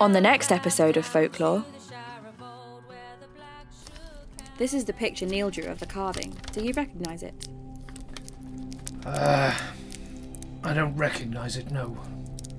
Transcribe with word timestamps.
On 0.00 0.12
the 0.12 0.20
next 0.20 0.52
episode 0.52 0.96
of 0.96 1.04
Folklore. 1.04 1.64
This 4.56 4.72
is 4.72 4.84
the 4.84 4.92
picture 4.92 5.26
Neil 5.26 5.50
drew 5.50 5.64
of 5.64 5.80
the 5.80 5.86
carving. 5.86 6.36
Do 6.52 6.62
you 6.62 6.72
recognise 6.72 7.22
it? 7.22 7.48
Uh, 9.04 9.56
I 10.62 10.72
don't 10.72 10.96
recognise 10.96 11.56
it, 11.56 11.70
no. 11.72 11.96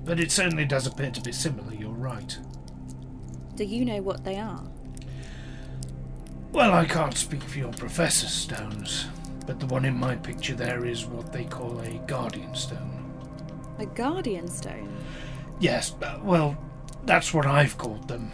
But 0.04 0.20
it 0.20 0.30
certainly 0.30 0.66
does 0.66 0.86
appear 0.86 1.10
to 1.10 1.20
be 1.20 1.32
similar, 1.32 1.72
you're 1.74 1.90
right. 1.90 2.38
Do 3.54 3.64
you 3.64 3.84
know 3.84 4.02
what 4.02 4.24
they 4.24 4.36
are? 4.36 4.62
Well, 6.52 6.74
I 6.74 6.84
can't 6.84 7.16
speak 7.16 7.42
for 7.42 7.58
your 7.58 7.72
Professor's 7.72 8.32
stones, 8.32 9.06
but 9.46 9.60
the 9.60 9.66
one 9.66 9.84
in 9.84 9.96
my 9.96 10.16
picture 10.16 10.54
there 10.54 10.84
is 10.84 11.06
what 11.06 11.32
they 11.32 11.44
call 11.44 11.78
a 11.80 11.98
Guardian 12.06 12.54
Stone. 12.54 12.96
A 13.78 13.86
guardian 13.86 14.46
stone? 14.46 14.94
Yes, 15.58 15.94
uh, 16.02 16.18
well, 16.22 16.56
that's 17.04 17.34
what 17.34 17.46
I've 17.46 17.78
called 17.78 18.08
them. 18.08 18.30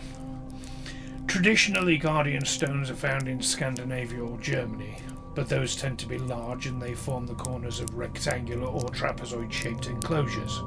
Traditionally, 1.27 1.99
Guardian 1.99 2.45
Stones 2.45 2.91
are 2.91 2.97
found 2.97 3.29
in 3.29 3.43
Scandinavia 3.43 4.21
or 4.21 4.39
Germany, 4.39 4.97
but 5.35 5.49
those 5.49 5.77
tend 5.77 5.99
to 5.99 6.07
be 6.07 6.19
large 6.19 6.67
and 6.67 6.81
they 6.81 6.95
form 6.95 7.27
the 7.27 7.35
corners 7.35 7.81
of 7.81 7.95
rectangular 7.95 8.67
or 8.67 8.89
trapezoid 8.91 9.53
shaped 9.53 9.87
enclosures. 9.87 10.63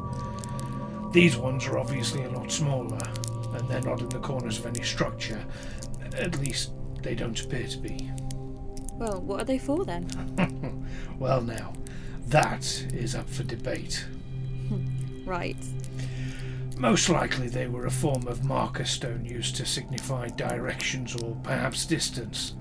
These 1.12 1.38
ones 1.38 1.66
are 1.66 1.80
obviously 1.80 2.24
a 2.24 2.30
lot 2.30 2.52
smaller, 2.52 3.00
and 3.54 3.68
they're 3.68 3.82
not 3.82 4.02
in 4.02 4.10
the 4.10 4.20
corners 4.20 4.60
of 4.60 4.68
any 4.68 4.84
structure. 4.84 5.44
At 6.16 6.40
least, 6.40 6.72
they 7.02 7.16
don't 7.16 7.40
appear 7.40 7.68
to 7.68 7.78
be. 7.80 8.12
Well, 8.94 9.22
what 9.22 9.42
are 9.42 9.46
they 9.46 9.58
for 9.58 9.86
then? 9.86 10.08
well, 11.20 11.42
now, 11.42 11.74
that 12.28 12.86
is 12.94 13.16
up 13.16 13.28
for 13.28 13.44
debate. 13.44 14.06
right. 15.26 15.58
Most 16.80 17.10
likely 17.10 17.50
they 17.50 17.68
were 17.68 17.88
a 17.88 17.92
form 17.92 18.26
of 18.26 18.46
marker 18.46 18.86
stone 18.86 19.26
used 19.26 19.58
to 19.58 19.66
signify 19.66 20.30
directions 20.30 21.14
or 21.14 21.36
perhaps 21.44 21.86
distance, 21.86 22.54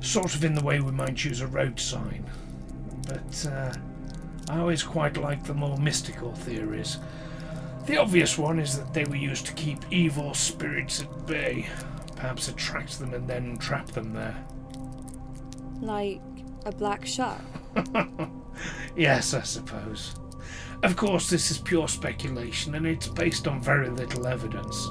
sort 0.00 0.34
of 0.34 0.42
in 0.42 0.54
the 0.54 0.64
way 0.64 0.80
we 0.80 0.90
might 0.90 1.16
choose 1.16 1.42
a 1.42 1.46
road 1.46 1.78
sign. 1.78 2.24
But 3.06 3.46
uh, 3.46 3.74
I 4.48 4.58
always 4.58 4.82
quite 4.82 5.18
like 5.18 5.44
the 5.44 5.52
more 5.52 5.76
mystical 5.76 6.34
theories. 6.34 6.96
The 7.84 7.98
obvious 7.98 8.38
one 8.38 8.58
is 8.58 8.78
that 8.78 8.94
they 8.94 9.04
were 9.04 9.16
used 9.16 9.44
to 9.46 9.52
keep 9.52 9.80
evil 9.90 10.32
spirits 10.32 11.02
at 11.02 11.26
bay, 11.26 11.68
perhaps 12.16 12.48
attract 12.48 12.98
them 12.98 13.12
and 13.12 13.28
then 13.28 13.58
trap 13.58 13.88
them 13.88 14.14
there. 14.14 14.46
Like 15.82 16.22
a 16.64 16.72
black 16.72 17.04
shark? 17.04 17.42
yes, 18.96 19.34
I 19.34 19.42
suppose. 19.42 20.14
Of 20.82 20.96
course, 20.96 21.28
this 21.28 21.50
is 21.50 21.58
pure 21.58 21.88
speculation 21.88 22.74
and 22.74 22.86
it's 22.86 23.08
based 23.08 23.48
on 23.48 23.60
very 23.60 23.88
little 23.88 24.26
evidence. 24.26 24.88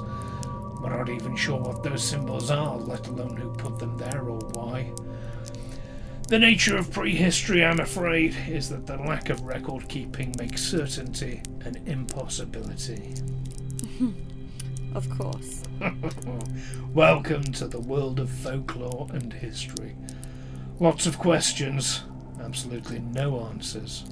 We're 0.80 0.96
not 0.96 1.08
even 1.08 1.34
sure 1.34 1.58
what 1.58 1.82
those 1.82 2.04
symbols 2.04 2.50
are, 2.50 2.76
let 2.76 3.08
alone 3.08 3.36
who 3.36 3.50
put 3.54 3.78
them 3.78 3.96
there 3.96 4.22
or 4.22 4.38
why. 4.52 4.92
The 6.28 6.38
nature 6.38 6.76
of 6.76 6.92
prehistory, 6.92 7.64
I'm 7.64 7.80
afraid, 7.80 8.36
is 8.46 8.68
that 8.68 8.86
the 8.86 8.98
lack 8.98 9.30
of 9.30 9.40
record 9.40 9.88
keeping 9.88 10.34
makes 10.38 10.62
certainty 10.62 11.42
an 11.64 11.76
impossibility. 11.86 13.14
of 14.94 15.08
course. 15.08 15.62
Welcome 16.94 17.44
to 17.44 17.66
the 17.66 17.80
world 17.80 18.20
of 18.20 18.28
folklore 18.28 19.08
and 19.12 19.32
history. 19.32 19.96
Lots 20.80 21.06
of 21.06 21.18
questions, 21.18 22.02
absolutely 22.40 22.98
no 22.98 23.46
answers. 23.46 24.04